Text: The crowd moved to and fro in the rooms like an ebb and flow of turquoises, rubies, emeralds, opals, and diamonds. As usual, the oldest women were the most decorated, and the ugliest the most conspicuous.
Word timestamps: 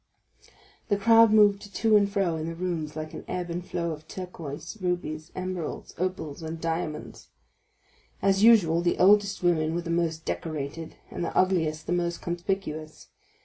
The 0.89 0.97
crowd 0.97 1.31
moved 1.31 1.75
to 1.75 1.95
and 1.95 2.09
fro 2.11 2.35
in 2.35 2.47
the 2.47 2.55
rooms 2.55 2.95
like 2.95 3.13
an 3.13 3.23
ebb 3.27 3.51
and 3.51 3.63
flow 3.63 3.91
of 3.91 4.07
turquoises, 4.07 4.81
rubies, 4.81 5.31
emeralds, 5.35 5.93
opals, 5.95 6.41
and 6.41 6.59
diamonds. 6.59 7.29
As 8.19 8.41
usual, 8.41 8.81
the 8.81 8.97
oldest 8.97 9.43
women 9.43 9.75
were 9.75 9.81
the 9.83 9.91
most 9.91 10.25
decorated, 10.25 10.95
and 11.11 11.23
the 11.23 11.37
ugliest 11.37 11.85
the 11.85 11.93
most 11.93 12.19
conspicuous. 12.19 13.09